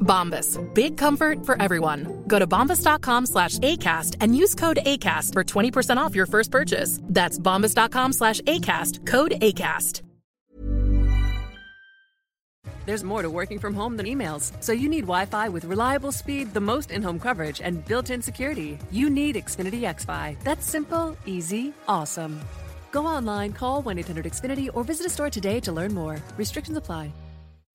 [0.00, 0.58] Bombas.
[0.74, 2.24] Big comfort for everyone.
[2.26, 7.00] Go to bombas.com slash ACAST and use code ACAST for 20% off your first purchase.
[7.04, 9.06] That's bombas.com slash ACAST.
[9.06, 10.02] Code ACAST.
[12.86, 16.12] There's more to working from home than emails, so you need Wi Fi with reliable
[16.12, 18.78] speed, the most in home coverage, and built in security.
[18.90, 20.42] You need Xfinity XFi.
[20.42, 22.40] That's simple, easy, awesome.
[22.90, 26.18] Go online, call 1 800 Xfinity, or visit a store today to learn more.
[26.36, 27.12] Restrictions apply.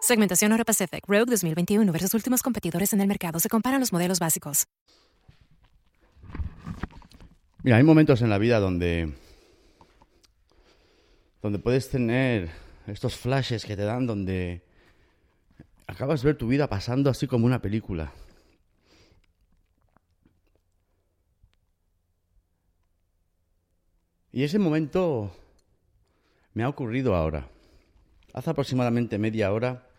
[0.00, 3.38] Segmentación Euro Pacific Rogue 2021 versus últimos competidores en el mercado.
[3.38, 4.66] Se comparan los modelos básicos.
[7.62, 9.12] Mira, hay momentos en la vida donde
[11.42, 12.50] donde puedes tener
[12.86, 14.64] estos flashes que te dan donde
[15.86, 18.10] acabas de ver tu vida pasando así como una película.
[24.32, 25.30] Y ese momento
[26.54, 27.48] me ha ocurrido ahora.
[28.32, 29.89] Hace aproximadamente media hora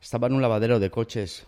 [0.00, 1.46] estaba en un lavadero de coches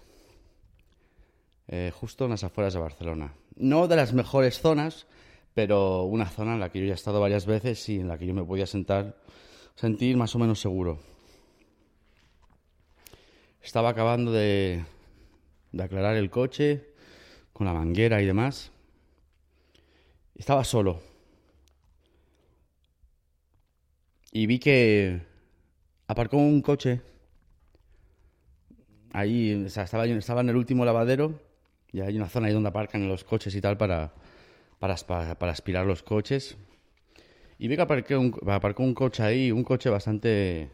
[1.69, 3.35] eh, justo en las afueras de Barcelona.
[3.57, 5.07] No de las mejores zonas,
[5.55, 8.19] pero una zona en la que yo ya he estado varias veces y en la
[8.19, 9.17] que yo me podía sentar,
[9.75, 11.01] sentir más o menos seguro.
[13.63, 14.85] Estaba acabando de,
[15.71, 16.93] de aclarar el coche
[17.53, 18.73] con la manguera y demás.
[20.35, 21.01] Estaba solo.
[24.33, 25.23] Y vi que
[26.07, 27.03] aparcó un coche.
[29.13, 31.41] Ahí, o sea, estaba, estaba en el último lavadero
[31.93, 34.13] y hay una zona ahí donde aparcan los coches y tal para,
[34.79, 36.57] para, para aspirar los coches.
[37.59, 40.71] Y vi que aparcó un, aparcó un coche ahí, un coche bastante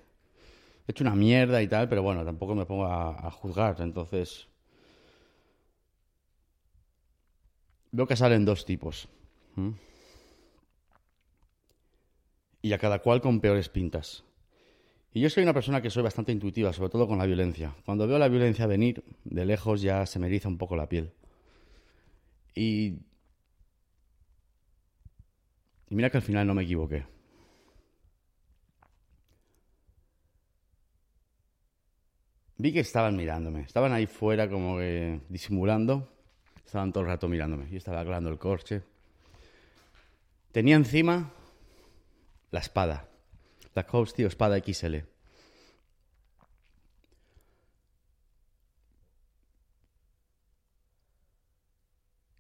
[0.89, 3.77] hecho una mierda y tal, pero bueno, tampoco me pongo a, juzgar.
[3.81, 4.49] Entonces,
[7.93, 9.09] veo que salen dos tipos.
[12.63, 14.25] Y a cada cual con peores pintas.
[15.13, 17.75] Y yo soy una persona que soy bastante intuitiva, sobre todo con la violencia.
[17.85, 21.13] Cuando veo la violencia venir, de lejos ya se me eriza un poco la piel.
[22.55, 22.99] Y...
[25.91, 27.07] Y mira que al final no me equivoqué.
[32.59, 33.63] Vi que estaban mirándome.
[33.63, 36.13] Estaban ahí fuera como que disimulando.
[36.67, 37.71] Estaban todo el rato mirándome.
[37.71, 38.83] Yo estaba aclarando el coche.
[40.53, 41.33] Tenía encima
[42.51, 43.09] la espada.
[43.79, 44.97] La Coast, tío, espada XL.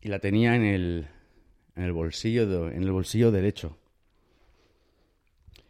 [0.00, 1.08] Y la tenía en el,
[1.76, 3.78] en el bolsillo en el bolsillo derecho.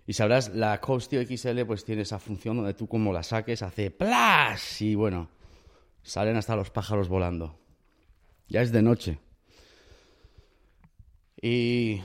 [0.06, 3.60] Y sabrás, la Coast tío, XL pues tiene esa función donde tú como la saques
[3.60, 4.80] hace ¡plas!
[4.80, 5.28] Y bueno,
[6.02, 7.58] salen hasta los pájaros volando.
[8.48, 9.18] Ya es de noche.
[11.42, 12.00] Y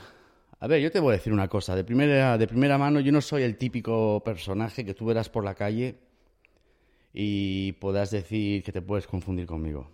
[0.64, 1.76] a ver, yo te voy a decir una cosa.
[1.76, 5.44] De primera, de primera mano, yo no soy el típico personaje que tú verás por
[5.44, 5.96] la calle
[7.14, 9.92] y puedas decir que te puedes confundir conmigo.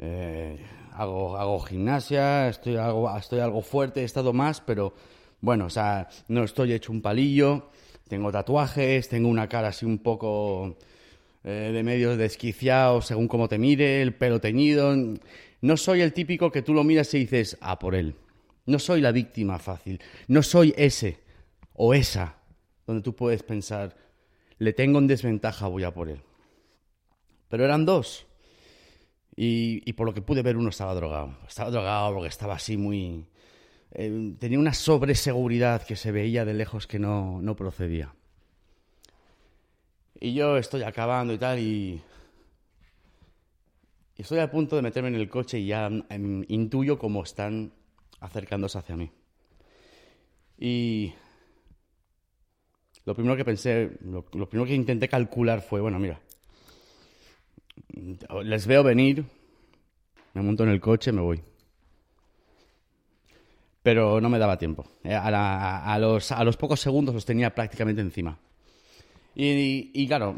[0.00, 0.58] Eh,
[0.94, 4.92] hago, hago gimnasia, estoy algo, estoy algo fuerte, he estado más, pero
[5.40, 7.70] bueno, o sea, no estoy hecho un palillo,
[8.08, 10.78] tengo tatuajes, tengo una cara así un poco
[11.44, 14.96] eh, de medio desquiciado según cómo te mire, el pelo teñido.
[15.60, 18.16] No soy el típico que tú lo miras y dices, ah, por él.
[18.66, 20.00] No soy la víctima fácil.
[20.28, 21.20] No soy ese
[21.74, 22.36] o esa
[22.86, 23.96] donde tú puedes pensar,
[24.58, 26.20] le tengo en desventaja, voy a por él.
[27.48, 28.26] Pero eran dos.
[29.36, 31.36] Y, por lo que pude ver, uno estaba drogado.
[31.48, 33.26] Estaba drogado porque estaba así muy...
[33.90, 38.14] Eh, tenía una sobreseguridad que se veía de lejos que no, no procedía.
[40.20, 42.00] Y yo estoy acabando y tal, y,
[44.16, 47.72] estoy a punto de meterme en el coche y ya em, intuyo cómo están
[48.24, 49.10] acercándose hacia mí.
[50.58, 51.12] Y
[53.04, 56.20] lo primero que pensé, lo, primero que intenté calcular fue, bueno, mira,
[58.42, 59.24] les veo venir,
[60.32, 61.42] me monto en el coche, me voy.
[63.82, 64.86] Pero no me daba tiempo.
[65.02, 68.38] Eh, a, los, a los pocos segundos los tenía prácticamente encima.
[69.34, 70.36] Y, y, claro,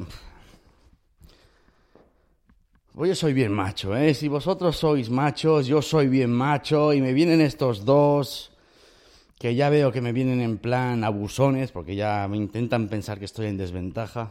[3.04, 4.14] yo soy bien macho, ¿eh?
[4.14, 8.52] Si vosotros sois machos, yo soy bien macho y me vienen estos dos
[9.38, 13.26] que ya veo que me vienen en plan abusones porque ya me intentan pensar que
[13.26, 14.30] estoy en desventaja.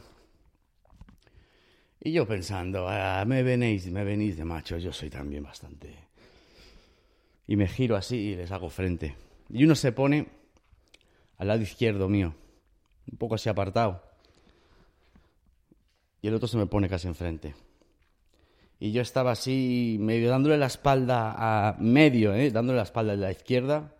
[2.01, 5.95] Y yo pensando, ah, me venís, me venís de macho, yo soy también bastante.
[7.45, 9.15] Y me giro así y les hago frente.
[9.49, 10.27] Y uno se pone
[11.37, 12.33] al lado izquierdo mío,
[13.11, 14.03] un poco así apartado.
[16.21, 17.53] Y el otro se me pone casi enfrente.
[18.79, 22.51] Y yo estaba así, medio dándole la espalda a medio, ¿eh?
[22.51, 23.95] dándole la espalda a la izquierda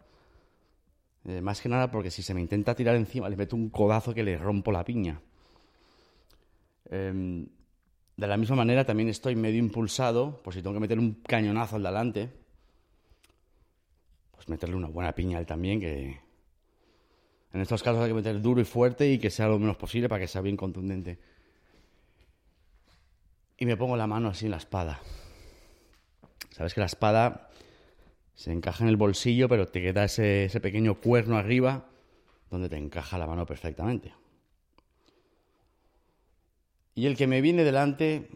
[1.27, 4.13] eh, más que nada porque si se me intenta tirar encima, le meto un codazo
[4.13, 5.19] que le rompo la piña.
[6.89, 7.47] Em,
[8.15, 11.77] de la misma manera, también estoy medio impulsado, por si tengo que meter un cañonazo
[11.77, 12.29] al delante,
[14.31, 16.19] pues meterle una buena piña a él también, que
[17.53, 20.07] en estos casos hay que meter duro y fuerte y que sea lo menos posible
[20.07, 21.17] para que sea bien contundente.
[23.57, 24.99] Y me pongo la mano así en la espada.
[26.51, 27.49] Sabes que la espada
[28.33, 31.85] se encaja en el bolsillo, pero te queda ese, pequeño cuerno arriba
[32.49, 34.13] donde te encaja la mano perfectamente.
[36.93, 38.29] Y el que me viene delante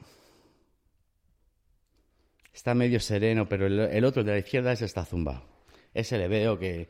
[2.54, 5.44] está medio sereno, pero el, otro de la izquierda es esta zumba.
[5.94, 6.90] Ese le veo que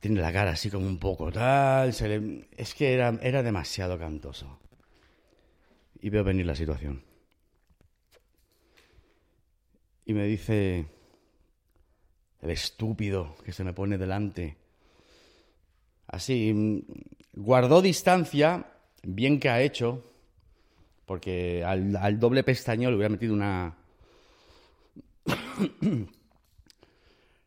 [0.00, 1.90] tiene la cara así como un poco tal.
[1.90, 4.61] es que era, era demasiado cantoso.
[6.02, 7.02] Y veo venir la situación.
[10.04, 10.84] Y me dice,
[12.40, 14.56] el estúpido que se me pone delante.
[16.08, 16.80] Así, mm,
[17.34, 18.66] guardó distancia,
[19.04, 20.04] bien que ha hecho,
[21.06, 23.76] porque al, doble pestañeo le hubiera metido una...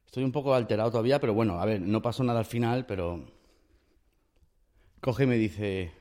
[0.05, 3.25] Estoy un poco alterado todavía, pero bueno, a ver, no pasó nada al final, pero...
[5.01, 5.91] Coge y me dice...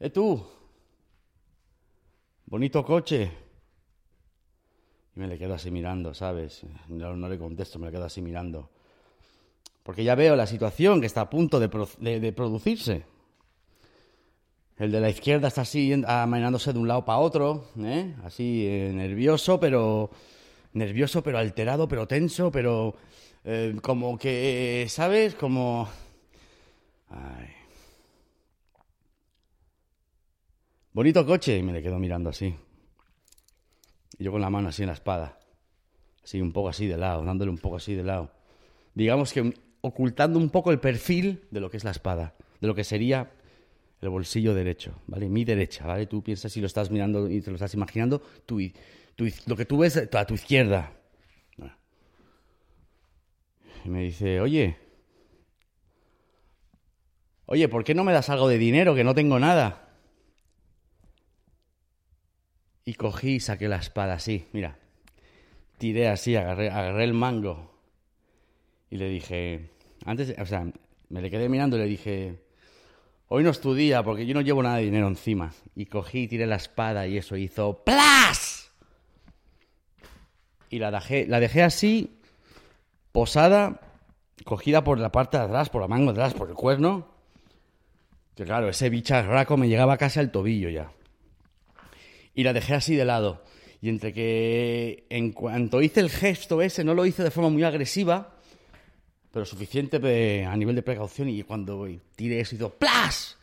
[0.00, 0.46] ¡Eh tú!
[2.46, 3.30] Bonito coche.
[5.16, 6.62] Y me le quedo así mirando, ¿sabes?
[6.88, 8.70] No, le contesto, me le quedo así mirando.
[9.82, 11.68] Porque ya veo la situación que está a punto de,
[12.32, 13.04] producirse.
[14.76, 18.14] El de la izquierda está así amainándose de un lado para otro, ¿eh?
[18.24, 20.10] así eh, nervioso, pero
[20.72, 22.96] nervioso, pero alterado, pero tenso, pero
[23.44, 25.34] eh, como que, ¿sabes?
[25.34, 25.88] Como...
[27.08, 27.63] Ay.
[30.94, 32.54] Bonito coche, y me le quedo mirando así.
[34.16, 35.40] Y yo con la mano así en la espada.
[36.22, 38.30] Así, un poco así de lado, dándole un poco así de lado.
[38.94, 42.76] Digamos que ocultando un poco el perfil de lo que es la espada, de lo
[42.76, 43.32] que sería
[44.00, 45.28] el bolsillo derecho, ¿vale?
[45.28, 46.06] Mi derecha, ¿vale?
[46.06, 48.60] Tú piensas si lo estás mirando y te lo estás imaginando, tú,
[49.46, 50.92] lo que tú ves a tu izquierda.
[53.84, 54.78] Y me dice, oye,
[57.46, 59.83] oye, ¿por qué no me das algo de dinero que no tengo nada?
[62.84, 64.76] Y cogí y saqué la espada así, mira.
[65.78, 67.72] Tiré así, agarré, agarré el mango.
[68.90, 69.70] Y le dije,
[70.04, 70.66] antes, o sea,
[71.08, 72.42] me le quedé mirando y le dije,
[73.28, 75.52] hoy no es tu día porque yo no llevo nada de dinero encima.
[75.74, 78.70] Y cogí y tiré la espada y eso hizo ¡plas!
[80.68, 82.18] Y la dejé, la dejé así,
[83.12, 83.80] posada,
[84.44, 87.08] cogida por la parte de atrás, por la manga de atrás, por el cuerno.
[88.34, 90.90] Que claro, ese bicharraco me llegaba casi al tobillo ya
[92.34, 93.44] y la dejé así de lado.
[93.80, 97.64] Y entre que en cuanto hice el gesto ese, no lo hice de forma muy
[97.64, 98.38] agresiva,
[99.30, 101.86] pero suficiente a nivel de precaución, y cuando
[102.16, 103.36] tiré eso hizo ¡plas!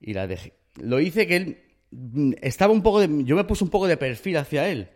[0.00, 1.58] Y la dejé, lo hice que él
[1.90, 4.88] mm, estaba un poco de, yo me puse un poco de perfil hacia él.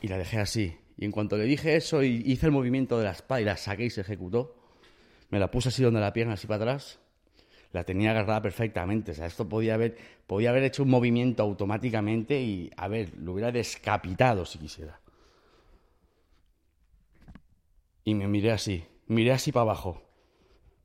[0.00, 0.76] Y la dejé así.
[0.96, 3.84] Y en cuanto le dije eso hice el movimiento de la espada y la saqué
[3.84, 4.56] y se ejecutó,
[5.30, 6.98] me la puse así donde la pierna, así para atrás,
[7.72, 9.12] la tenía agarrada perfectamente.
[9.12, 9.96] O sea, esto podía haber,
[10.26, 15.00] podía haber hecho un movimiento automáticamente y, a ver, lo hubiera descapitado si quisiera.
[18.04, 20.02] Y me miré así, miré así para abajo.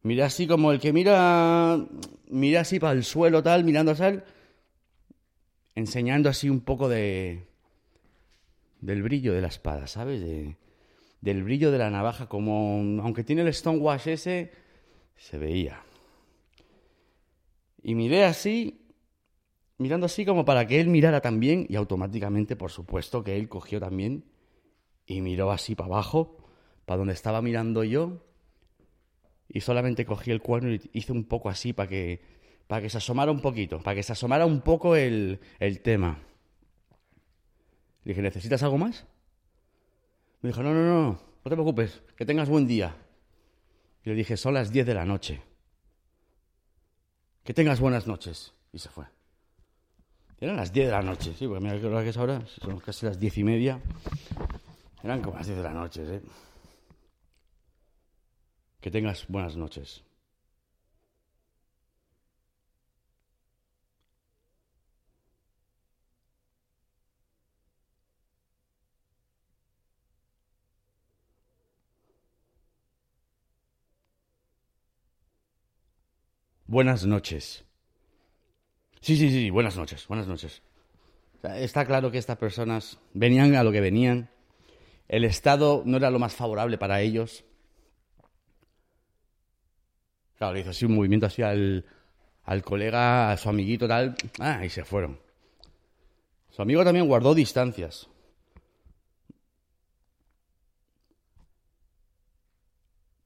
[0.02, 1.80] Miré así como el que mira,
[2.28, 4.24] miré así para el suelo tal, mirando a él,
[5.76, 7.48] enseñando así un poco de,
[8.82, 10.20] del brillo de la espada, ¿sabes?
[10.20, 10.58] De,
[11.22, 14.52] del brillo de la navaja, como, aunque tiene el stonewash ese,
[15.16, 15.82] se veía.
[17.84, 18.88] Y miré así,
[19.78, 23.80] mirando así como para que él mirara también, y automáticamente, por supuesto, que él cogió
[23.80, 24.24] también
[25.06, 26.38] y miró así para abajo,
[26.86, 28.24] para donde estaba mirando yo,
[29.50, 32.22] y solamente cogí el cuerno y hice un poco así para que,
[32.68, 36.20] para que se asomara un poquito, para que se asomara un poco el, el tema.
[38.06, 39.06] Le dije, ¿necesitas algo más?
[40.42, 42.96] Me dijo, no, no, no, no te preocupes, que tengas buen día.
[44.06, 45.42] Y le dije, son las 10 de la noche.
[47.44, 48.54] Que tengas buenas noches.
[48.72, 49.06] Y se fue.
[50.40, 52.80] eran las 10 de la noche, sí, porque mira qué hora que es ahora, son
[52.80, 53.80] casi las diez y media.
[55.04, 56.22] Eran como las 10 de la noche, ¿eh?
[58.82, 60.04] Que tengas buenas noches.
[76.74, 77.64] Buenas noches.
[79.00, 80.64] Sí, sí, sí, buenas noches, buenas noches.
[81.44, 84.32] está claro que estas personas venían a lo que venían.
[85.08, 87.46] El Estado no era lo más favorable para ellos.
[90.40, 91.86] Claro, le hizo así un movimiento así al,
[92.44, 94.16] al colega, a su amiguito tal.
[94.40, 95.20] Ah, y se fueron.
[96.50, 98.10] Su amigo también guardó distancias.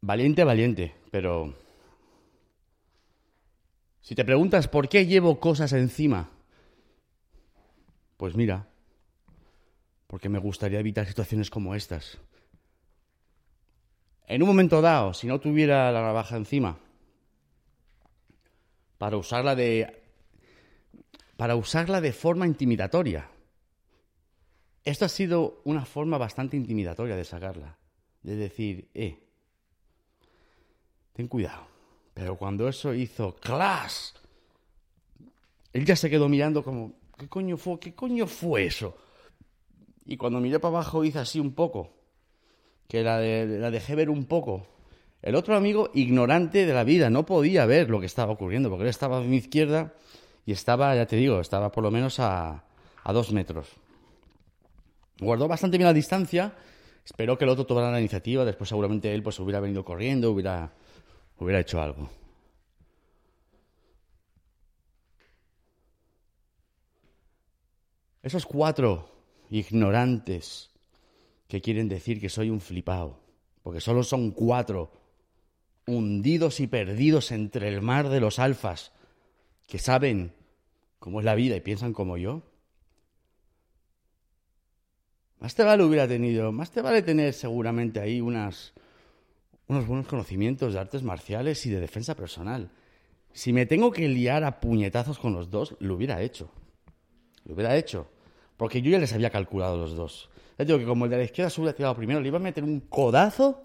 [0.01, 1.55] Valiente, valiente, pero
[4.07, 6.29] si te preguntas por qué llevo cosas encima,
[8.15, 8.65] pues mira,
[10.07, 12.17] porque me gustaría evitar situaciones como estas.
[14.25, 16.79] En un momento dado, si no tuviera la navaja encima,
[18.97, 20.01] para usarla de
[21.35, 23.29] para usarla de forma intimidatoria.
[24.85, 27.77] Esto ha sido una forma bastante intimidatoria de sacarla,
[28.23, 29.19] de decir, eh,
[31.11, 31.66] ten cuidado.
[32.17, 34.09] Pero cuando eso hizo clash,
[35.71, 38.97] él ya se quedó mirando como, ¿qué coño fue, qué coño fue eso?
[40.03, 41.91] Y cuando miré para abajo hice así un poco,
[42.87, 44.65] que la, dejé ver un poco.
[45.21, 48.85] El otro amigo, ignorante de la vida, no podía ver lo que estaba ocurriendo, porque
[48.85, 49.93] él estaba a mi izquierda
[50.43, 52.63] y estaba, ya te digo, estaba por lo menos a,
[53.03, 53.67] a dos metros.
[55.19, 56.55] Guardó bastante bien la distancia,
[57.05, 60.71] esperó que el otro tomara la iniciativa, después seguramente él pues hubiera venido corriendo, hubiera
[61.39, 62.09] hubiera hecho algo.
[68.23, 69.09] Esos cuatro
[69.49, 70.69] ignorantes
[71.47, 73.19] que quieren decir que soy un flipao,
[73.63, 74.91] porque solo son cuatro
[75.85, 78.91] hundidos y perdidos entre el mar de los alfas,
[79.67, 80.33] que saben
[80.99, 82.43] cómo es la vida y piensan como yo.
[85.39, 88.73] Más te vale hubiera tenido, más te vale tener seguramente ahí unas
[89.67, 92.71] unos buenos conocimientos de artes marciales y de defensa personal.
[93.33, 96.49] Si me tengo que liar a puñetazos con los dos, lo hubiera hecho.
[97.45, 98.09] Lo hubiera hecho.
[98.55, 100.29] Porque yo ya les había calculado los dos.
[100.57, 102.41] Ya digo que como el de la izquierda se hubiera tirado primero, le iba a
[102.41, 103.63] meter un codazo.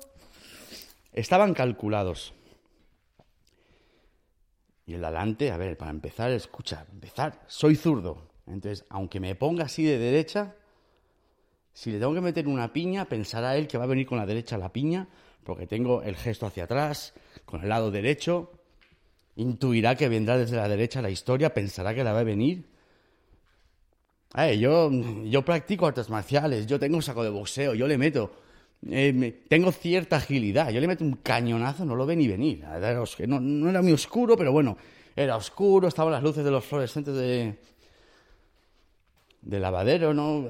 [1.13, 2.35] Estaban calculados.
[4.85, 8.29] Y el de adelante, a ver, para empezar, escucha, empezar, soy zurdo.
[8.47, 10.57] Entonces, aunque me ponga así de derecha,
[11.73, 14.27] si le tengo que meter una piña, pensará él que va a venir con la
[14.27, 15.09] derecha la piña,
[15.45, 18.53] porque tengo el gesto hacia atrás, con el lado derecho,
[19.37, 22.65] intuirá que vendrá desde la derecha la historia, pensará que la va a venir.
[24.59, 24.91] yo,
[25.25, 28.33] yo practico artes marciales, yo tengo un saco de boxeo, yo le meto.
[28.89, 32.65] Eh, tengo cierta agilidad, yo le meto un cañonazo, no lo ve ni venir.
[33.27, 34.77] No, no era muy oscuro, pero bueno,
[35.15, 37.59] era oscuro, estaban las luces de los fluorescentes de,
[39.43, 40.49] de lavadero, ¿no?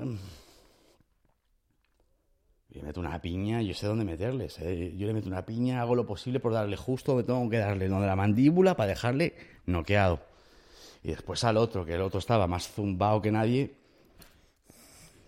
[2.73, 4.57] Yo le meto una piña, yo sé dónde meterles.
[4.59, 7.89] Yo le meto una piña, hago lo posible por darle justo donde tengo que darle,
[7.89, 9.35] donde la mandíbula, para dejarle
[9.67, 10.21] noqueado.
[11.03, 13.75] Y después al otro, que el otro estaba más zumbado que nadie,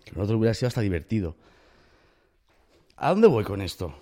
[0.05, 1.35] que el otro hubiera sido hasta divertido.
[2.97, 3.93] ¿A dónde voy con esto?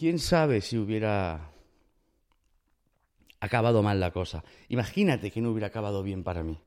[0.00, 1.50] quién sabe si hubiera
[3.38, 4.42] acabado mal la cosa.
[4.70, 6.58] Imagínate que no hubiera acabado bien para mí.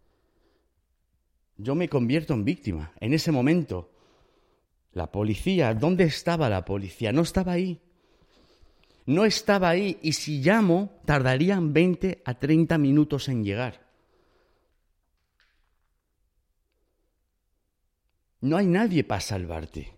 [1.57, 2.93] Yo me convierto en víctima.
[2.99, 3.91] En ese momento,
[4.93, 7.11] la policía, ¿dónde estaba la policía?
[7.11, 7.79] No estaba ahí.
[9.05, 13.83] No estaba ahí y si llamo, tardarían 20 a 30 minutos en llegar.
[18.41, 19.93] No hay nadie para salvarte.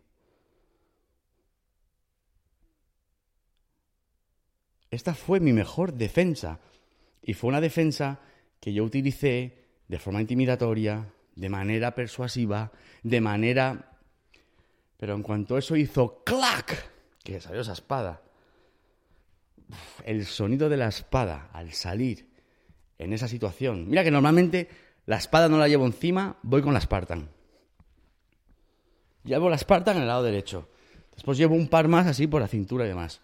[4.91, 6.59] Esta fue mi mejor defensa.
[7.21, 8.19] Y fue una defensa
[8.59, 12.71] que yo utilicé de forma intimidatoria, de manera persuasiva,
[13.03, 13.91] de manera...
[14.97, 16.89] Pero en cuanto eso hizo clac,
[17.23, 18.21] que salió esa espada,
[20.05, 22.29] el sonido de la espada al salir
[22.97, 23.89] en esa situación.
[23.89, 24.69] Mira que normalmente
[25.05, 27.29] la espada no la llevo encima, voy con la Spartan.
[29.23, 30.69] Llevo la Spartan en el lado derecho.
[31.13, 33.21] Después llevo un par más así por la cintura y demás.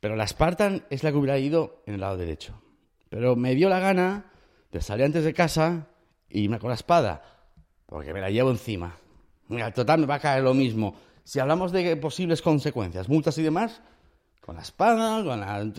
[0.00, 2.60] Pero la Spartan es la que hubiera ido en el lado derecho.
[3.08, 4.32] Pero me dio la gana
[4.70, 5.88] de salir antes de casa
[6.28, 7.22] y irme con la espada,
[7.92, 8.96] porque me la llevo encima.
[9.50, 10.96] Al total me va a caer lo mismo.
[11.24, 13.82] Si hablamos de posibles consecuencias, multas y demás,
[14.40, 15.70] con la espada, con la...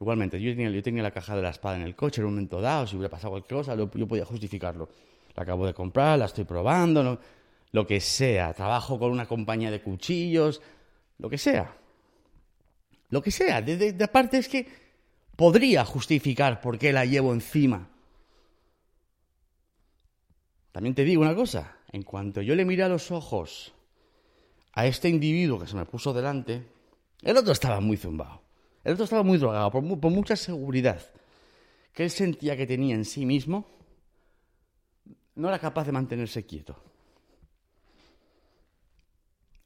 [0.00, 2.86] Igualmente, yo tenía, la caja de la espada en el coche en un momento dado,
[2.86, 4.88] si hubiera pasado cualquier cosa, yo podía justificarlo.
[5.36, 7.20] La acabo de comprar, la estoy probando,
[7.72, 8.54] lo que sea.
[8.54, 10.62] Trabajo con una compañía de cuchillos,
[11.18, 11.76] lo que sea.
[13.10, 13.60] Lo que sea.
[13.60, 14.81] De aparte es que
[15.42, 17.88] podría justificar por qué la llevo encima.
[20.70, 23.74] También te digo una cosa, en cuanto yo le miré a los ojos
[24.72, 26.64] a este individuo que se me puso delante,
[27.22, 28.40] el otro estaba muy zumbado.
[28.84, 31.02] El otro estaba muy drogado, por, mucha seguridad
[31.92, 33.66] que él sentía que tenía en sí mismo,
[35.34, 36.80] no era capaz de mantenerse quieto.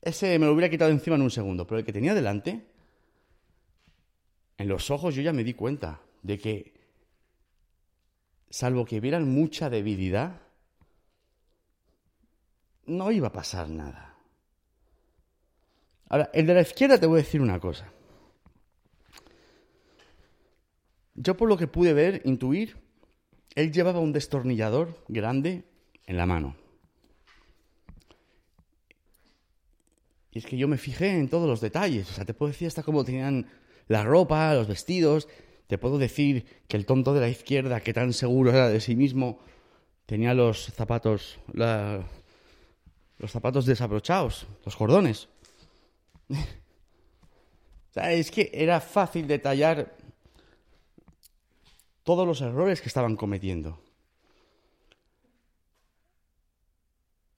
[0.00, 2.65] Ese me lo hubiera quitado encima en un segundo, pero el que tenía delante,
[4.58, 6.75] en los ojos yo ya me di cuenta de que,
[8.50, 10.40] salvo que vieran mucha debilidad,
[12.86, 14.16] no iba a pasar nada.
[16.08, 17.92] Ahora, el de la izquierda te voy a decir una cosa.
[21.14, 22.76] Yo por lo que pude ver, intuir,
[23.54, 25.64] él llevaba un destornillador grande
[26.04, 26.56] en la mano.
[30.30, 32.10] Y es que yo me fijé en todos los detalles.
[32.10, 33.47] O sea, te puedo decir hasta cómo tenían
[33.88, 35.28] la ropa, los vestidos.
[35.66, 38.94] Te puedo decir que el tonto de la izquierda, que tan seguro era de sí
[38.94, 39.38] mismo,
[40.06, 45.28] tenía los zapatos, los zapatos desabrochados, los cordones.
[47.94, 49.96] es que era fácil detallar
[52.04, 53.82] todos los errores que estaban cometiendo.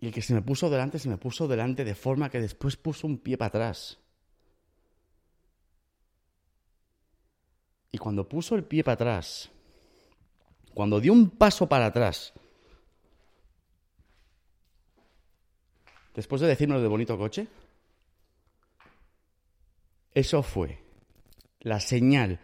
[0.00, 2.76] Y el que se me puso delante, se me puso delante de forma que después
[2.76, 3.98] puso un pie para atrás.
[7.90, 9.50] Y cuando puso el pie para atrás,
[10.74, 12.32] cuando dio un paso para atrás,
[16.14, 17.46] después de decirme de bonito coche,
[20.14, 20.82] eso fue
[21.60, 22.40] la señal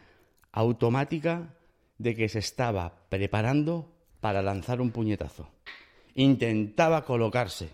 [0.52, 1.54] automática
[1.98, 5.48] de que se estaba preparando para lanzar un puñetazo.
[6.14, 7.70] Intentaba colocarse.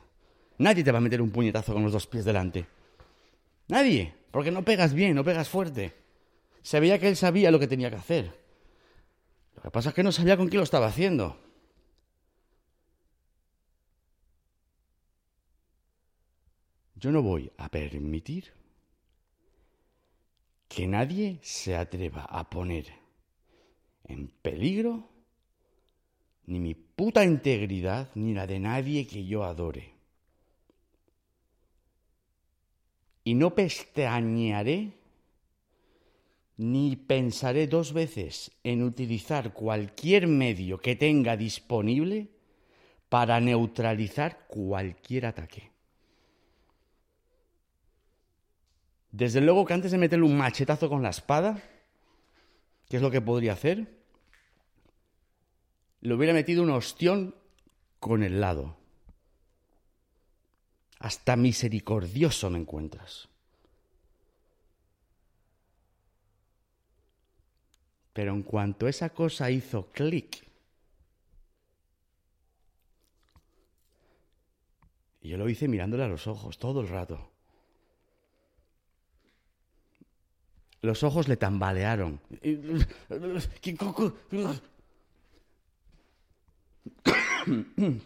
[0.58, 2.66] Nadie te va a meter un puñetazo con los dos pies delante.
[3.68, 5.99] Nadie, porque no pegas bien, no pegas fuerte.
[6.62, 8.38] Se veía que él sabía lo que tenía que hacer.
[9.54, 11.38] Lo que pasa es que no sabía con quién lo estaba haciendo.
[16.94, 18.52] Yo no voy a permitir
[20.68, 22.86] que nadie se atreva a poner
[24.04, 25.08] en peligro
[26.46, 29.94] ni mi puta integridad ni la de nadie que yo adore.
[33.24, 34.99] Y no pestañearé
[36.60, 42.28] ni pensaré dos veces en utilizar cualquier medio que tenga disponible
[43.08, 45.72] para neutralizar cualquier ataque.
[49.10, 51.62] Desde luego que antes de meterle un machetazo con la espada,
[52.90, 53.98] ¿qué es lo que podría hacer?
[56.02, 57.34] Le hubiera metido un ostión
[57.98, 58.76] con el lado.
[60.98, 63.29] Hasta misericordioso me encuentras.
[68.20, 70.46] Pero en cuanto esa cosa hizo clic,
[75.22, 77.30] y yo lo hice mirándole a los ojos todo el rato.
[80.82, 82.20] Los ojos le tambalearon.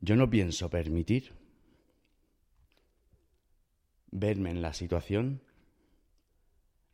[0.00, 1.32] Yo no pienso permitir
[4.10, 5.40] verme en la situación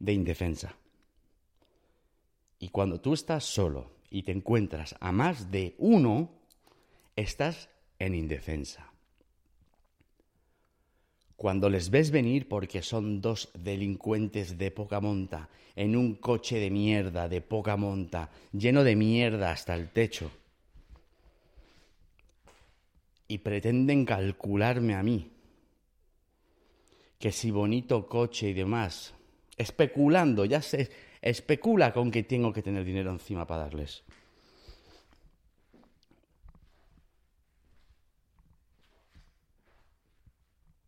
[0.00, 0.74] de indefensa.
[2.58, 6.30] Y cuando tú estás solo y te encuentras a más de uno,
[7.14, 8.90] estás en indefensa.
[11.36, 16.70] Cuando les ves venir porque son dos delincuentes de poca monta, en un coche de
[16.70, 20.30] mierda de poca monta, lleno de mierda hasta el techo,
[23.26, 25.30] y pretenden calcularme a mí,
[27.18, 29.14] que si bonito coche y demás,
[29.56, 34.04] especulando, ya se especula con que tengo que tener dinero encima para darles.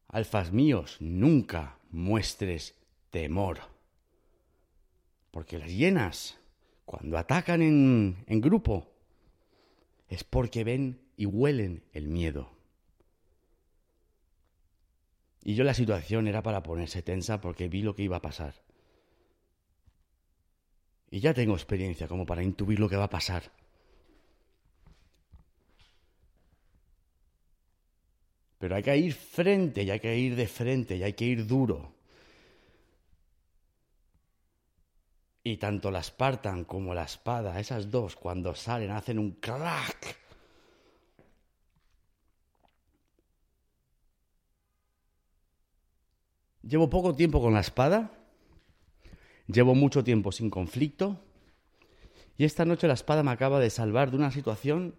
[0.08, 2.74] Alfas míos, nunca muestres
[3.10, 3.60] temor.
[5.30, 6.38] Porque las hienas,
[6.84, 8.92] cuando atacan en, en grupo,
[10.08, 12.50] es porque ven y huelen el miedo.
[15.44, 18.54] Y yo la situación era para ponerse tensa porque vi lo que iba a pasar.
[21.10, 23.50] Y ya tengo experiencia como para intuir lo que va a pasar.
[28.58, 31.46] Pero hay que ir frente y hay que ir de frente y hay que ir
[31.46, 31.92] duro.
[35.42, 40.21] Y tanto la Spartan como la espada, esas dos, cuando salen, hacen un crack.
[46.62, 48.12] Llevo poco tiempo con la espada,
[49.46, 51.20] llevo mucho tiempo sin conflicto,
[52.36, 54.94] y esta noche la espada me acaba de salvar de una situación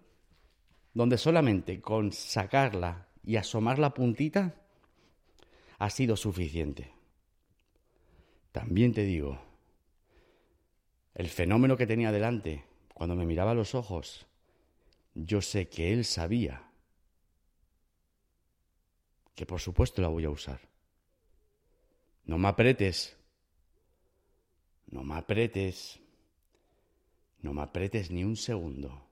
[0.94, 4.56] donde solamente con sacarla y asomar la puntita
[5.80, 6.94] ha sido suficiente.
[8.52, 9.42] También te digo,
[11.16, 14.28] el fenómeno que tenía delante, cuando me miraba a los ojos,
[15.16, 16.70] yo sé que él sabía
[19.36, 20.73] que por supuesto la voy a usar.
[22.26, 23.18] No me apretes,
[24.88, 26.00] no me apretes,
[27.42, 29.08] no me apretes ni un segundo.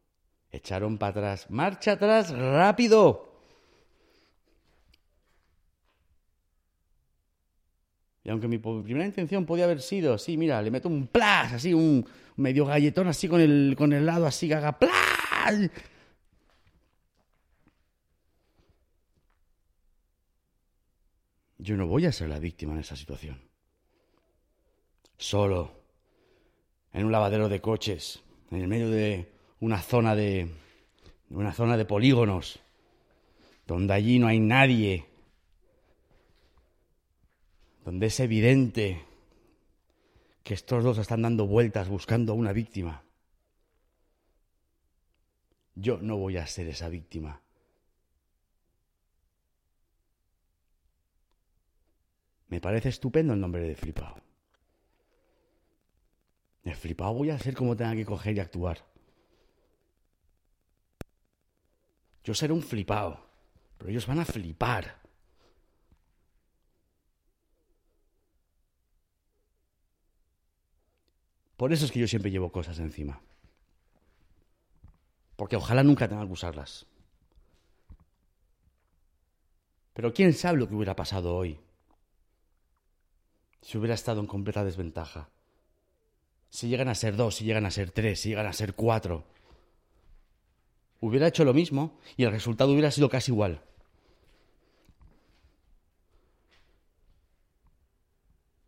[0.52, 3.32] Echaron para atrás, marcha atrás, rápido.
[8.24, 11.74] Y aunque mi primera intención podía haber sido, sí, mira, le meto un plas, así,
[11.74, 15.70] un medio galletón así con el, con el lado así que haga plas.
[21.62, 23.40] Yo no voy a ser la víctima en esa situación.
[25.16, 25.72] Solo,
[26.92, 30.50] en un lavadero de coches, en el medio de una zona de
[31.30, 32.60] una zona de polígonos,
[33.68, 35.06] donde allí no hay nadie
[37.86, 39.06] donde es evidente
[40.44, 43.04] que estos dos están dando vueltas buscando a una víctima.
[45.76, 47.40] Yo no voy a ser esa víctima.
[52.52, 54.22] Me parece estupendo el nombre de flipao.
[56.66, 58.86] El flipao voy a ser como tenga que coger y actuar.
[62.26, 63.26] Yo seré un flipao,
[63.78, 65.00] pero ellos van a flipar.
[71.56, 73.22] Por eso es que yo siempre llevo cosas encima.
[75.38, 76.86] Porque ojalá nunca tenga que usarlas.
[79.94, 81.58] Pero quién sabe lo que hubiera pasado hoy
[83.62, 85.30] si hubiera estado en completa desventaja.
[86.50, 89.24] Si llegan a ser dos, si llegan a ser tres, si llegan a ser cuatro.
[91.00, 93.62] Hubiera hecho lo mismo y el resultado hubiera sido casi igual.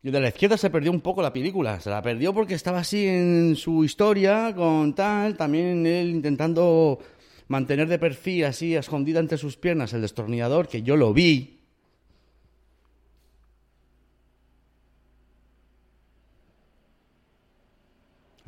[0.01, 1.79] Y de la izquierda se perdió un poco la película.
[1.79, 6.99] Se la perdió porque estaba así en su historia, con tal, también él intentando
[7.47, 11.52] mantener de perfil así escondida entre sus piernas el destornillador, que yo lo vi.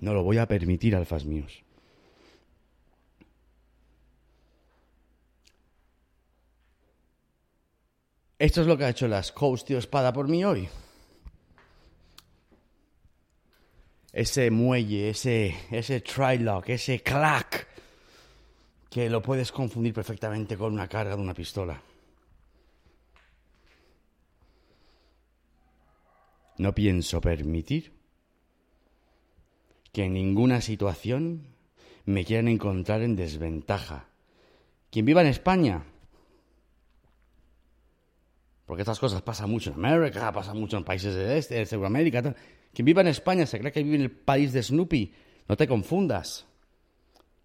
[0.06, 1.63] No lo voy a permitir, alfas míos.
[8.38, 10.70] Esto es lo que ha hecho las Coast Tío Espada por mí hoy.
[14.13, 17.68] ese muelle, ese, ese trilock, ese clack,
[18.91, 21.82] que lo puedes confundir perfectamente con una carga de una pistola.
[26.60, 28.05] No pienso permitir
[29.95, 31.47] que en ninguna situación
[32.03, 34.10] me quieran encontrar en desventaja.
[34.91, 35.86] Quien viva en España,
[38.65, 42.36] porque estas cosas pasan mucho en América, pasan mucho en países de este, de Sudamérica,
[42.73, 45.13] quien viva en España se cree que vive en el país de Snoopy.
[45.47, 46.45] No te confundas.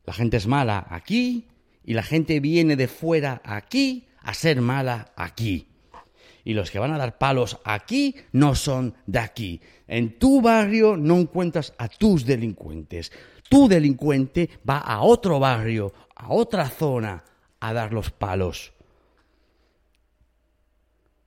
[0.05, 1.47] La gente es mala aquí
[1.85, 5.69] Y la gente viene de fuera aquí a ser mala aquí.
[6.45, 9.61] Y los que van a dar palos aquí no son de aquí.
[9.87, 13.13] En tu barrio no encuentras a tus delincuentes.
[13.49, 17.25] Tu delincuente va a otro barrio, a otra zona,
[17.59, 18.73] a dar los palos.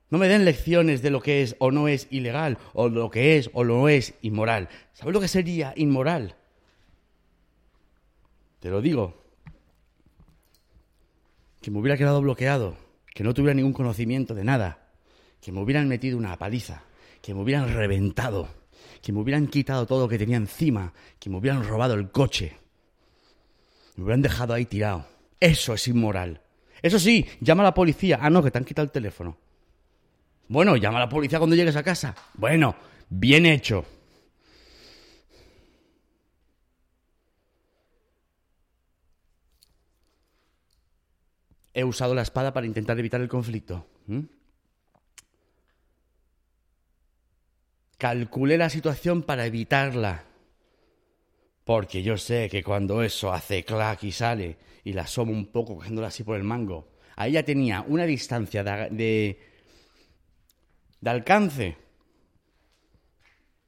[0.10, 3.38] No me den lecciones de lo que es o no es ilegal, o lo que
[3.38, 4.70] es o no es inmoral.
[4.94, 6.36] ¿Sabes lo que sería inmoral?
[8.60, 9.24] Te lo digo.
[11.62, 12.78] Que me hubiera quedado bloqueado,
[13.16, 14.83] que no tuviera ningún conocimiento de nada,
[15.44, 16.84] que me hubieran metido una paliza,
[17.22, 18.48] que me hubieran reventado,
[19.02, 22.56] que me hubieran quitado todo lo que tenía encima, que me hubieran robado el coche,
[23.98, 25.06] me hubieran dejado ahí tirado.
[25.42, 26.42] Eso es inmoral.
[26.82, 28.20] Eso sí, llama a la policía.
[28.22, 29.38] Ah, no, que te han quitado el teléfono.
[30.48, 32.16] Bueno, llama a la policía cuando llegues a casa.
[32.36, 32.76] Bueno,
[33.10, 33.84] bien hecho.
[41.74, 43.88] He usado la espada para intentar evitar el conflicto.
[48.04, 50.26] Calculé la situación para evitarla.
[51.64, 55.78] Porque yo sé que cuando eso hace clac y sale y la asomo un poco
[55.78, 59.40] cogiéndola así por el mango, ahí ya tenía una distancia de
[61.00, 61.78] de alcance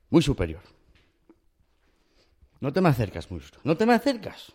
[0.10, 0.64] muy superior.
[2.60, 3.58] No te me acercas, mucho.
[3.64, 4.52] No te me acercas.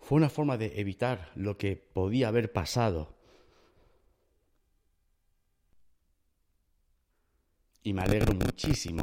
[0.00, 3.19] Fue una forma de evitar lo que podía haber pasado.
[7.82, 9.02] Y me alegro muchísimo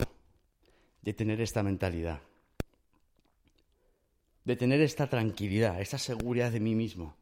[1.02, 2.22] de tener esta mentalidad.
[4.44, 7.16] De tener esta tranquilidad, esta seguridad de mí mismo.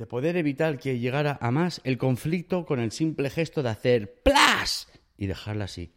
[0.00, 4.22] de poder evitar que llegara a más el conflicto con el simple gesto de hacer
[4.22, 4.88] plas
[5.18, 5.92] y dejarla así.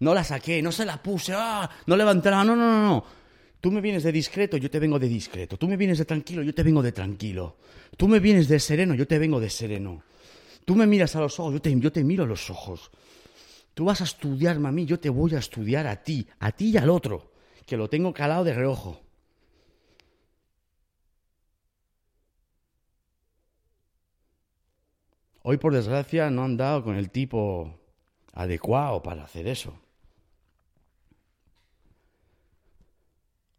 [0.00, 1.70] No la saqué, no se la puse, ¡ah!
[1.86, 3.04] no levantará, no, no, no, no.
[3.64, 5.56] Tú me vienes de discreto, yo te vengo de discreto.
[5.56, 7.56] Tú me vienes de tranquilo, yo te vengo de tranquilo.
[7.96, 10.02] Tú me vienes de sereno, yo te vengo de sereno.
[10.66, 12.90] Tú me miras a los ojos, yo te, yo te miro a los ojos.
[13.72, 16.72] Tú vas a estudiarme a mí, yo te voy a estudiar a ti, a ti
[16.72, 17.32] y al otro,
[17.64, 19.00] que lo tengo calado de reojo.
[25.40, 27.80] Hoy, por desgracia, no han dado con el tipo
[28.34, 29.72] adecuado para hacer eso.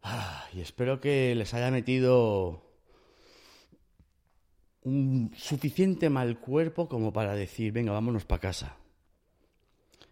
[0.08, 2.62] Ah, y espero que les haya metido
[4.84, 8.78] un suficiente mal cuerpo como para decir, venga, vámonos para casa.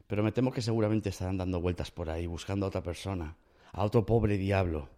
[0.07, 3.37] Pero me temo que seguramente estarán dando vueltas por ahí, buscando a otra persona,
[3.71, 4.89] a otro pobre diablo,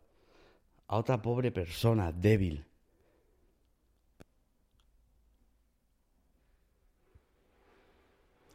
[0.88, 2.66] a otra pobre persona débil,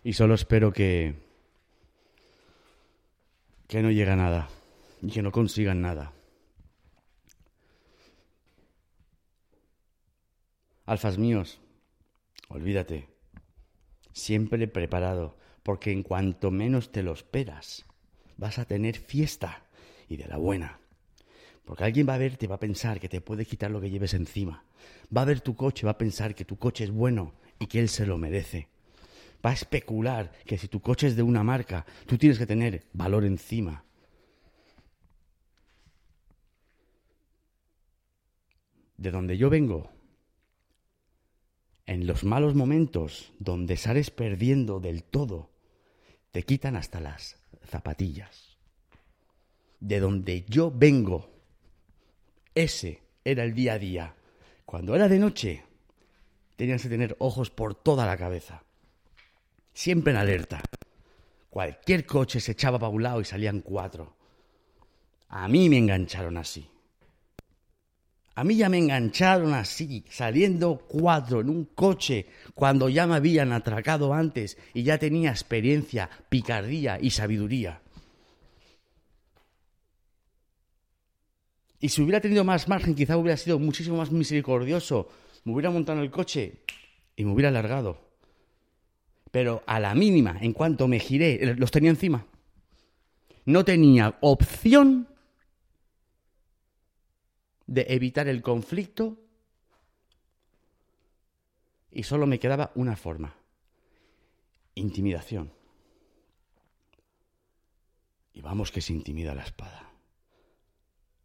[0.03, 1.15] Y solo espero que.
[3.69, 4.49] que no llegue a nada.
[5.03, 6.15] Y que no consigan nada.
[10.91, 11.61] Alfas míos,
[12.49, 13.07] olvídate.
[14.13, 17.87] Siempre preparado, porque en cuanto menos te lo esperas,
[18.37, 19.63] vas a tener fiesta
[20.09, 20.81] y de la buena.
[21.65, 24.15] Porque alguien va a verte va a pensar que te puede quitar lo que lleves
[24.15, 24.65] encima.
[25.17, 27.79] Va a ver tu coche, va a pensar que tu coche es bueno y que
[27.79, 28.67] él se lo merece
[29.47, 32.83] va a especular que si tu coche es de una marca, tú tienes que tener
[32.93, 33.85] valor encima.
[38.99, 39.89] De donde yo vengo,
[41.91, 45.51] en los malos momentos donde sales perdiendo del todo,
[46.31, 48.57] te quitan hasta las zapatillas.
[49.81, 51.29] De donde yo vengo,
[52.55, 54.15] ese era el día a día.
[54.65, 55.65] Cuando era de noche,
[56.55, 58.63] tenías que tener ojos por toda la cabeza
[59.73, 60.63] siempre en alerta.
[61.49, 64.15] Cualquier coche se echaba para un lado y salían cuatro.
[65.29, 66.71] A mí me engancharon así.
[68.35, 73.53] A mí ya me engancharon así, saliendo cuatro en un coche, cuando ya me habían
[73.53, 77.83] atracado antes y ya tenía experiencia, picardía y sabiduría.
[81.81, 85.09] Y si hubiera tenido más margen, quizá hubiera sido muchísimo más misericordioso.
[85.45, 86.61] Me hubiera montado en el coche
[87.17, 88.11] y me hubiera alargado.
[89.31, 92.27] Pero a la mínima, en cuanto me giré, los tenía encima.
[93.47, 95.09] No tenía opción
[97.71, 99.17] de evitar el conflicto
[101.93, 103.33] y solo me quedaba una forma.
[104.75, 105.53] Intimidación.
[108.33, 109.89] Y vamos que se intimida la espada.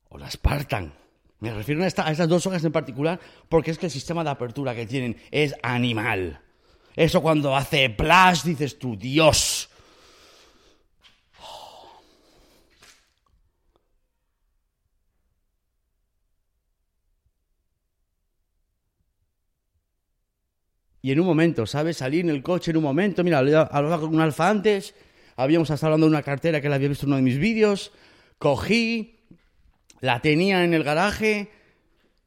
[0.10, 0.94] O la espartan.
[1.40, 4.76] Me refiero a, estas dos hojas en particular porque es que el sistema de apertura
[4.76, 6.42] que tienen es animal.
[6.96, 9.72] Eso cuando hace plas dices tú, Dios.
[21.06, 21.98] Y en un momento, ¿sabes?
[21.98, 24.96] Salí en el coche en un momento, mira, hablaba con un alfa antes,
[25.36, 27.91] habíamos estado hablando de una cartera que la había visto en uno de mis vídeos,
[28.39, 29.20] cogí,
[30.00, 31.52] la tenía en el garaje,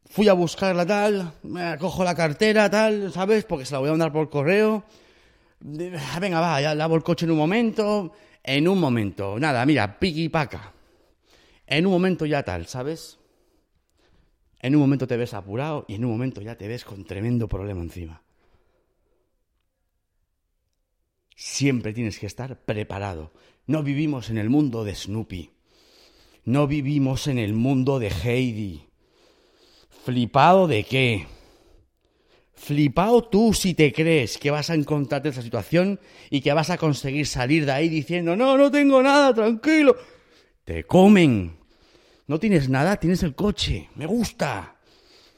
[0.05, 1.33] fui a buscarla tal,
[1.81, 3.45] cojo la cartera tal, ¿sabes?
[3.47, 4.85] Porque se la voy a mandar por correo.
[5.59, 8.13] Venga, va, ya lavo el coche en un momento,
[8.45, 10.73] en un momento, nada, mira, piqui paca.
[11.67, 13.19] En un momento ya tal, ¿sabes?
[14.61, 17.49] En un momento te ves apurado y en un momento ya te ves con tremendo
[17.49, 18.23] problema encima.
[21.41, 23.31] Siempre tienes que estar preparado.
[23.65, 25.53] No vivimos en el mundo de Snoopy.
[26.45, 28.89] No vivimos en el mundo de Heidi.
[30.05, 31.29] ¿Flipado de qué?
[32.55, 36.77] Flipado tú si te crees que vas a encontrarte esa situación y que vas a
[36.77, 39.97] conseguir salir de ahí diciendo, no, no tengo nada, tranquilo.
[40.65, 41.57] Te comen.
[42.27, 43.91] No tienes nada, tienes el coche.
[43.95, 44.75] Me gusta.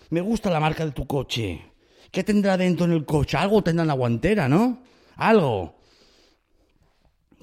[0.08, 1.60] Me gusta la marca de tu coche.
[2.10, 3.36] ¿Qué tendrá dentro en el coche?
[3.36, 4.82] Algo tendrá en la guantera, ¿no?
[5.16, 5.79] Algo.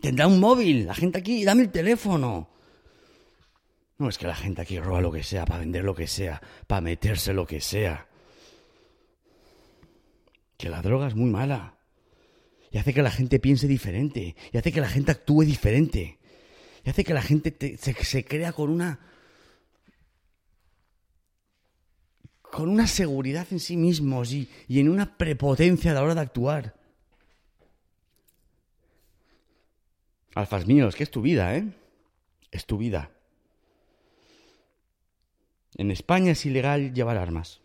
[0.02, 0.86] Tendrá un móvil.
[0.86, 2.50] La gente aquí, dame el teléfono.
[3.98, 6.42] No es que la gente aquí roba lo que sea, para vender lo que sea,
[6.68, 8.08] para meterse lo que sea.
[10.58, 11.76] Que la droga es muy mala.
[12.72, 14.36] Y hace que la gente piense diferente.
[14.52, 16.20] Y hace que la gente actúe diferente.
[16.84, 19.00] Y hace que la gente se, se crea con una
[22.52, 26.76] con una seguridad en sí mismos y, en una prepotencia a la hora de actuar.
[30.38, 31.68] Alfas míos, que es tu vida, ¿eh?
[32.52, 33.10] Es tu vida.
[35.78, 37.60] En España es ilegal llevar armas.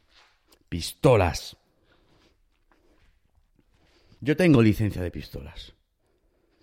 [0.71, 1.59] Pistolas.
[4.23, 5.75] Yo tengo licencia de pistolas.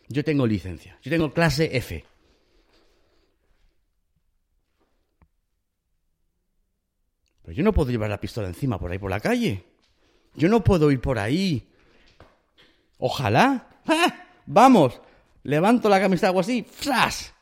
[0.07, 0.97] Yo tengo licencia.
[1.03, 2.03] Yo tengo clase F.
[7.45, 9.63] yo no puedo llevar la pistola encima por ahí por la calle.
[10.33, 11.67] Yo no puedo ir por ahí.
[12.97, 13.67] Ojalá.
[14.47, 15.01] Vamos.
[15.49, 16.61] Levanto la camisa algo así.
[16.61, 17.33] ¡Fras!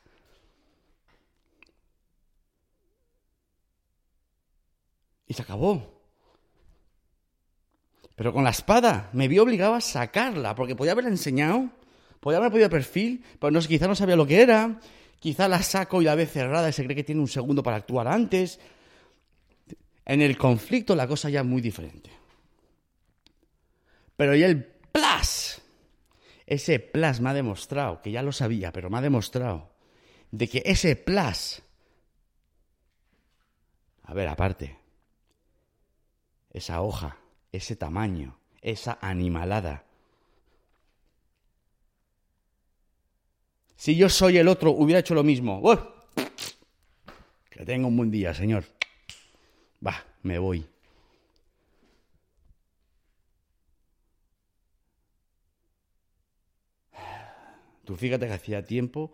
[5.26, 6.00] Y se acabó.
[8.14, 11.68] Pero con la espada me vi obligado a sacarla, porque podía haberla enseñado,
[12.20, 14.80] podía haber podido perfil, pero no, quizá no sabía lo que era,
[15.20, 17.76] quizá la saco y la ve cerrada y se cree que tiene un segundo para
[17.76, 18.58] actuar antes,
[20.06, 22.10] en el conflicto la cosa ya es muy diferente.
[24.16, 25.60] Pero ya el plus,
[26.48, 29.70] ese plus me ha demostrado, que ya lo sabía, pero me ha demostrado,
[30.30, 31.62] de que ese plus,
[34.04, 34.78] a ver, aparte,
[36.50, 37.18] esa hoja,
[37.52, 39.84] ese tamaño, esa animalada,
[43.76, 45.62] si yo soy el otro, hubiera hecho lo mismo.
[47.48, 48.64] Que tenga un buen día, señor.
[49.86, 50.66] Va, me voy.
[57.88, 59.10] Tú fíjate que hacía tiempo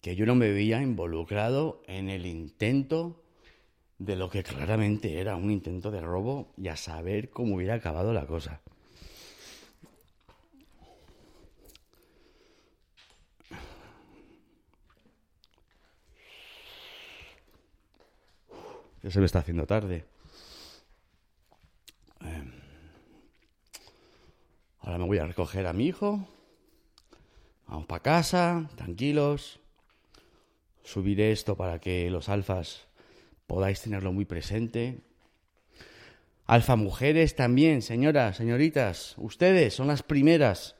[0.00, 3.22] que yo no me veía involucrado en el intento
[3.98, 8.12] de lo que claramente era un intento de robo y a saber cómo hubiera acabado
[8.12, 8.62] la cosa.
[19.04, 20.04] Ya se me está haciendo tarde.
[22.22, 22.52] Em,
[24.80, 26.26] ahora me voy a recoger a mi hijo.
[27.72, 29.58] Vamos para casa, tranquilos.
[30.84, 32.86] Subiré esto para que los alfas
[33.46, 35.00] podáis tenerlo muy presente.
[36.44, 40.76] Alfa mujeres también, señoras, señoritas, ustedes son las primeras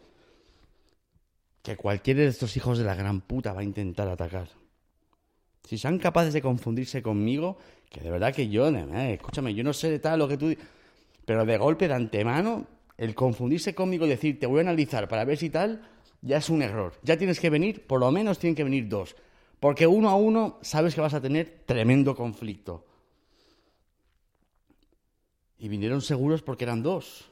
[1.62, 4.50] que cualquiera de estos hijos de la gran puta va a intentar atacar.
[5.64, 7.56] Si son capaces de confundirse conmigo,
[7.88, 10.54] que de verdad que yo, eh, escúchame, yo no sé de tal lo que tú...
[11.24, 12.66] Pero de golpe, de antemano,
[12.98, 15.88] el confundirse conmigo y decir, te voy a analizar para ver si tal,
[16.22, 16.94] ya es un error.
[17.02, 19.14] Ya tienes que venir, por lo menos tienen que venir dos.
[19.60, 22.86] Porque uno a uno sabes que vas a tener tremendo conflicto.
[25.58, 27.28] Y vinieron seguros porque eran dos.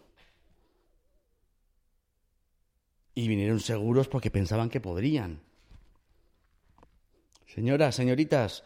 [3.14, 5.40] Y vinieron seguros porque pensaban que podrían.
[7.46, 8.62] Señoras, señoritas,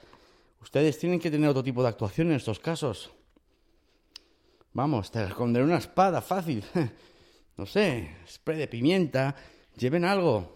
[0.60, 3.10] ustedes tienen que tener otro tipo de actuación en estos casos.
[4.72, 6.64] Vamos, te esconderé una espada fácil.
[7.56, 9.36] No sé, spray de pimienta,
[9.76, 10.54] lleven algo.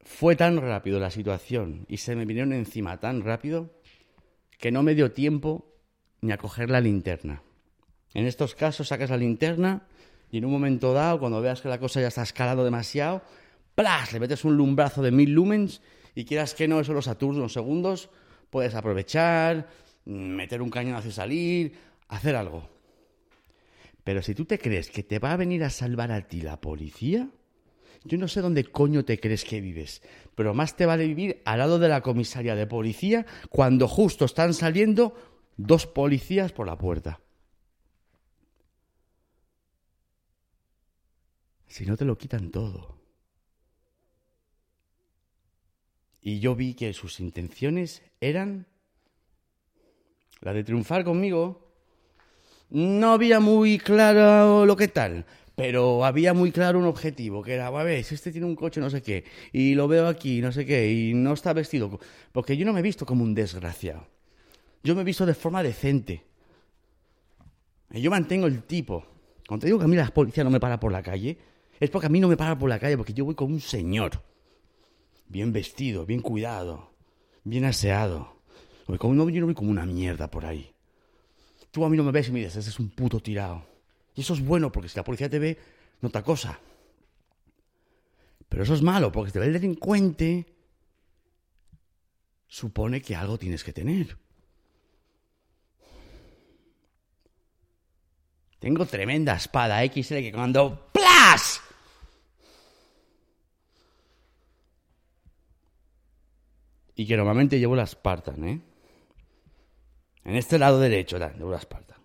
[0.00, 3.70] Fue tan rápido la situación y se me vinieron encima tan rápido
[4.58, 5.74] que no me dio tiempo
[6.20, 7.42] ni a coger la linterna.
[8.14, 9.86] En estos casos sacas la linterna
[10.30, 13.22] y en un momento dado, cuando veas que la cosa ya está escalado demasiado,
[13.74, 14.12] ¡plas!
[14.12, 15.82] Le metes un lumbrazo de mil lumens
[16.14, 18.08] y quieras que no, eso los saturnos segundos,
[18.50, 19.68] puedes aprovechar,
[20.04, 21.74] meter un cañonazo y salir,
[22.08, 22.73] hacer algo.
[24.04, 26.60] Pero si tú te crees que te va a venir a salvar a ti la
[26.60, 27.30] policía,
[28.04, 30.02] yo no sé dónde coño te crees que vives,
[30.34, 34.52] pero más te vale vivir al lado de la comisaría de policía cuando justo están
[34.52, 35.16] saliendo
[35.56, 37.20] dos policías por la puerta.
[41.66, 43.00] Si no te lo quitan todo.
[46.20, 48.66] Y yo vi que sus intenciones eran
[50.40, 51.63] la de triunfar conmigo.
[52.74, 57.68] No había muy claro lo que tal, pero había muy claro un objetivo, que era,
[57.68, 59.22] a ver, si este tiene un coche no sé qué,
[59.52, 62.00] y lo veo aquí, no sé qué, y no está vestido,
[62.32, 64.08] porque yo no me he visto como un desgraciado.
[64.82, 66.24] Yo me he visto de forma decente.
[67.92, 69.06] Y yo mantengo el tipo.
[69.46, 71.38] Cuando te digo que a mí la policía no me para por la calle,
[71.78, 73.60] es porque a mí no me para por la calle, porque yo voy como un
[73.60, 74.20] señor.
[75.28, 76.90] Bien vestido, bien cuidado,
[77.44, 78.34] bien aseado.
[78.98, 80.73] Como no, yo no voy como una mierda por ahí.
[81.74, 83.66] Tú a mí no me ves y me dices, ese es un puto tirado.
[84.14, 85.58] Y eso es bueno, porque si la policía te ve,
[86.00, 86.56] no otra cosa.
[88.48, 90.46] Pero eso es malo, porque si te ve el delincuente,
[92.46, 94.16] supone que algo tienes que tener.
[98.60, 101.60] Tengo tremenda espada XL que cuando ¡Plas!
[106.94, 108.73] Y que normalmente llevo la Spartan, ¿eh?
[110.24, 111.98] En este lado derecho, llevo la Spartan.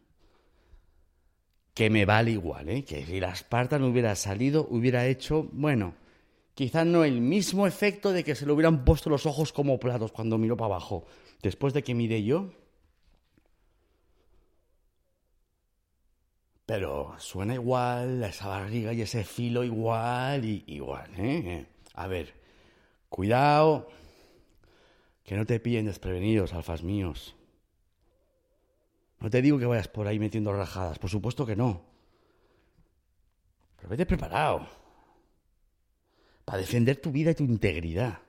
[1.73, 2.83] Que me vale igual, ¿eh?
[2.83, 5.95] Que si la Spartan hubiera salido, hubiera hecho, bueno,
[6.53, 10.11] quizás no el mismo efecto de que se le hubieran puesto los ojos como platos
[10.11, 11.05] cuando miró para abajo.
[11.41, 12.51] Después de que miré yo,
[16.69, 21.65] Pero suena igual, esa barriga y ese filo igual y igual, ¿eh?
[21.95, 22.35] A ver,
[23.09, 23.89] cuidado,
[25.23, 27.35] que no te pillen desprevenidos, alfas míos.
[29.19, 31.85] No te digo que vayas por ahí metiendo rajadas, por supuesto que no.
[33.75, 34.67] Pero vete preparado
[36.45, 38.19] para defender tu vida y tu integridad.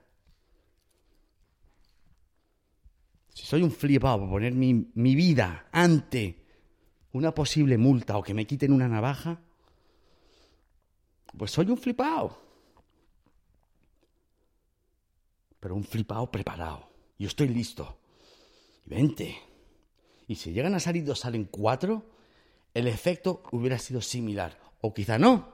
[3.33, 6.45] Si soy un flipado por poner mi, mi vida ante
[7.13, 9.41] una posible multa o que me quiten una navaja,
[11.37, 12.37] pues soy un flipado.
[15.59, 16.89] Pero un flipado preparado.
[17.17, 17.97] Yo estoy listo.
[18.85, 19.50] Y vente.
[20.31, 22.05] Y si llegan a salir dos, salen cuatro,
[22.73, 24.57] el efecto hubiera sido similar.
[24.79, 25.45] O quizá no.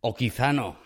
[0.00, 0.76] O quizá no.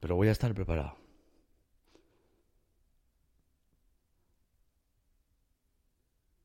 [0.00, 0.96] Pero voy a estar preparado.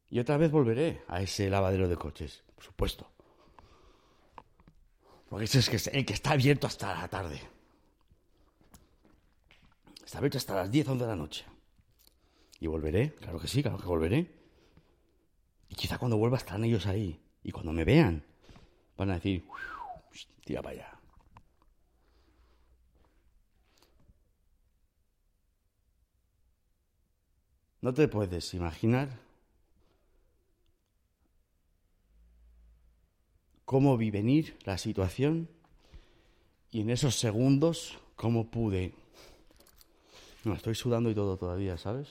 [0.09, 3.09] Y otra vez volveré a ese lavadero de coches, por supuesto.
[5.29, 7.58] Porque ese es el que está abierto hasta la tarde.
[10.09, 11.45] Está abierto hasta las 10, 11 de la noche.
[12.59, 14.27] Y volveré, claro que sí, claro que volveré.
[15.67, 17.21] Y quizá cuando vuelva estarán ellos ahí.
[17.43, 18.25] Y cuando me vean,
[18.97, 19.45] van a decir,
[20.43, 20.99] tira para allá.
[27.81, 29.09] No te puedes imaginar
[33.63, 35.47] cómo vi venir la situación
[36.71, 38.95] y en esos segundos cómo pude...
[40.43, 42.09] No, estoy sudando y todo todavía, ¿sabes?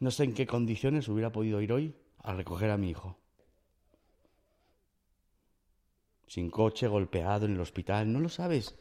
[0.00, 3.16] No sé en qué condiciones hubiera podido ir hoy a recoger a mi hijo.
[6.26, 8.74] Sin coche, golpeado en el hospital, no lo sabes.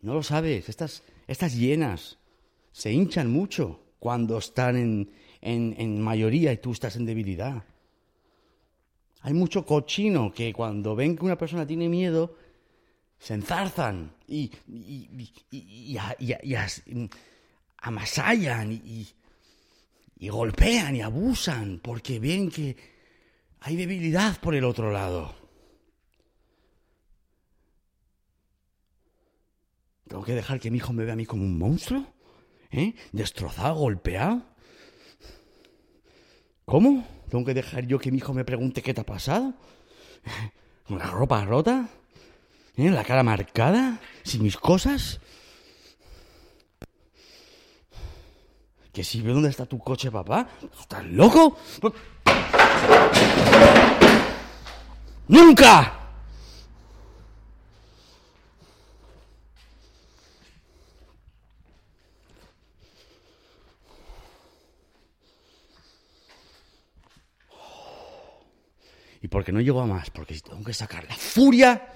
[0.00, 0.68] No lo sabes.
[0.68, 2.18] Estas, estas llenas
[2.72, 7.64] se hinchan mucho cuando están en, en, mayoría y tú estás en debilidad.
[9.22, 12.36] Hay mucho cochino que cuando ven que una persona tiene miedo,
[13.18, 15.96] se enzarzan y, y,
[17.78, 19.08] amasallan y,
[20.16, 22.76] y golpean y abusan porque ven que
[23.60, 25.34] hay debilidad por el otro lado.
[30.08, 32.04] ¿Tengo que dejar que mi hijo me vea a mí como un monstruo?
[32.72, 32.94] ¿Eh?
[33.12, 34.42] ¿Destrozado, golpeado?
[36.64, 37.06] ¿Cómo?
[37.32, 39.54] ¿Tengo que dejar yo que mi hijo me pregunte qué te ha pasado?
[40.86, 41.88] ¿Con la ropa rota?
[42.76, 42.90] ¿Eh?
[42.90, 43.98] ¿La cara marcada?
[44.22, 45.18] ¿Sin mis cosas?
[48.92, 50.46] ¿Que si ve dónde está tu coche, papá?
[50.78, 51.56] ¿Estás loco?
[55.28, 56.01] ¡Nunca!
[69.28, 71.92] Porque no llego a más, porque tengo que sacar la furia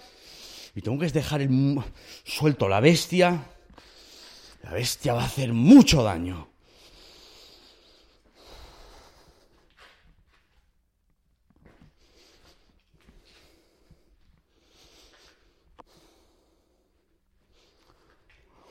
[0.75, 1.83] y tengo que dejar el,
[2.25, 3.47] suelto la bestia,
[4.63, 6.49] la bestia va a hacer mucho daño.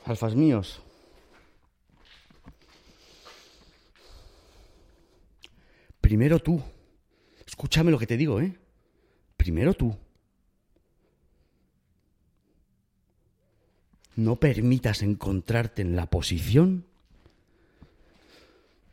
[0.04, 0.80] Alfas míos.
[6.00, 6.62] Primero tú.
[7.56, 8.54] Escúchame lo que te digo, ¿eh?
[9.38, 9.96] Primero tú.
[14.14, 16.84] No permitas encontrarte en la posición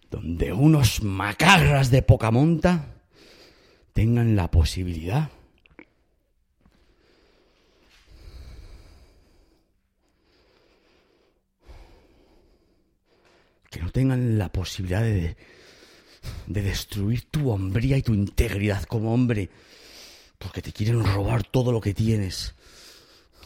[0.10, 3.02] donde unos macarras de poca monta
[3.92, 5.30] tengan la posibilidad
[13.70, 15.36] que no tengan la posibilidad de,
[16.48, 19.50] de destruir tu hombría y tu integridad como hombre,
[20.38, 22.54] porque te quieren robar todo lo que tienes,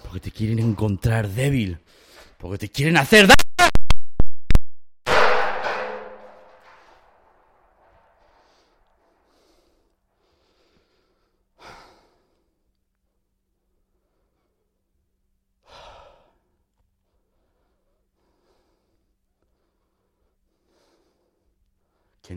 [0.04, 1.80] porque te quieren encontrar débil,
[2.38, 3.67] porque te quieren hacer daño.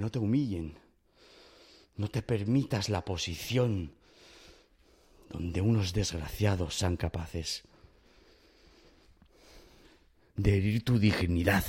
[0.01, 0.79] No te humillen.
[1.97, 3.93] No te permitas la posición
[5.29, 7.63] donde unos desgraciados sean capaces
[10.37, 11.65] de herir tu dignidad.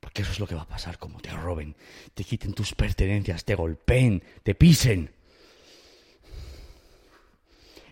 [0.00, 1.76] Porque eso es lo que va a pasar como te roben,
[2.12, 5.14] te quiten tus pertenencias, te golpeen, te pisen.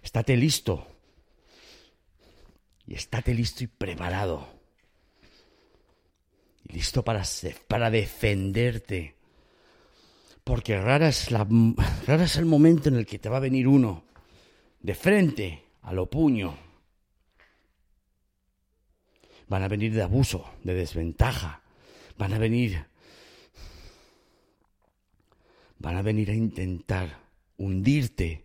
[0.02, 0.88] Estate listo.
[2.86, 4.61] Y estate listo y preparado
[6.64, 7.22] listo para,
[7.68, 9.16] para defenderte.
[10.44, 11.46] Porque rara es, la,
[12.06, 14.04] rara es el momento en el que te va a venir uno
[14.80, 16.56] de frente a lo puño.
[19.48, 21.62] Van a venir de abuso, de desventaja.
[22.18, 22.86] Van a venir.
[25.78, 27.20] Van a venir a intentar
[27.58, 28.44] hundirte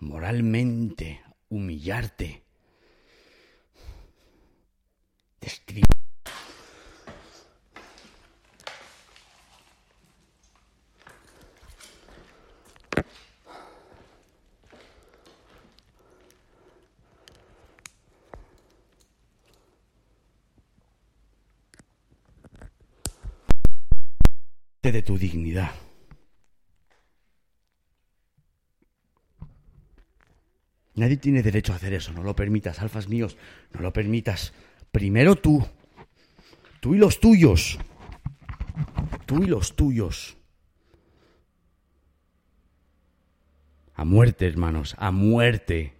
[0.00, 2.44] moralmente, humillarte,
[24.92, 25.70] de tu dignidad.
[30.94, 33.36] Nadie tiene derecho a hacer eso, no lo permitas, alfas míos,
[33.72, 34.52] no lo permitas.
[34.92, 35.66] Primero tú,
[36.80, 37.78] tú y los tuyos,
[39.26, 40.36] tú y los tuyos.
[43.96, 45.94] A muerte, hermanos, a muerte.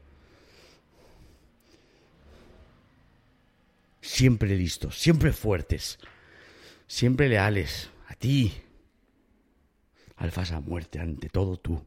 [4.01, 5.99] Siempre listos, siempre fuertes,
[6.87, 8.53] siempre leales a ti,
[10.25, 11.87] Alfas a muerte ante todo tú.